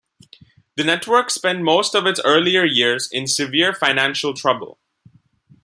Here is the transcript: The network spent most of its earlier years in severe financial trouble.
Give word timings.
The 0.77 0.83
network 0.83 1.29
spent 1.29 1.61
most 1.61 1.93
of 1.93 2.07
its 2.07 2.19
earlier 2.25 2.65
years 2.65 3.07
in 3.11 3.27
severe 3.27 3.71
financial 3.71 4.33
trouble. 4.33 4.79